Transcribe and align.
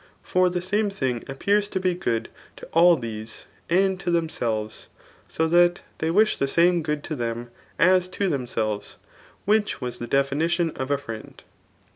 Tor 0.27 0.49
the 0.49 0.63
same 0.63 0.89
things 0.89 1.29
appear 1.29 1.61
to 1.61 1.79
be 1.79 1.93
good 1.93 2.29
to 2.55 2.65
all 2.73 2.95
these, 2.95 3.45
and 3.69 3.99
to 3.99 4.09
themselves; 4.09 4.87
so 5.27 5.47
that 5.49 5.81
they 5.99 6.09
wash 6.09 6.39
die 6.39 6.47
same 6.47 6.81
good 6.81 7.03
to 7.03 7.15
them 7.15 7.51
as 7.77 8.07
to 8.07 8.27
themselves 8.27 8.95
j 8.95 8.97
which 9.45 9.79
was 9.79 9.99
tbe 9.99 10.09
definition 10.09 10.71
of 10.71 10.89
a 10.89 10.97
friend. 10.97 11.43